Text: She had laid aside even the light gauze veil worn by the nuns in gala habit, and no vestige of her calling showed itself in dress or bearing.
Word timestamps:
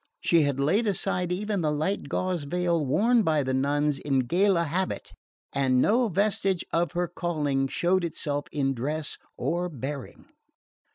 She 0.19 0.41
had 0.41 0.59
laid 0.59 0.87
aside 0.87 1.31
even 1.31 1.61
the 1.61 1.69
light 1.71 2.09
gauze 2.09 2.45
veil 2.45 2.83
worn 2.83 3.21
by 3.21 3.43
the 3.43 3.53
nuns 3.53 3.99
in 3.99 4.21
gala 4.21 4.63
habit, 4.63 5.11
and 5.53 5.79
no 5.79 6.07
vestige 6.07 6.65
of 6.73 6.93
her 6.93 7.07
calling 7.07 7.67
showed 7.67 8.03
itself 8.03 8.45
in 8.51 8.73
dress 8.73 9.19
or 9.37 9.69
bearing. 9.69 10.25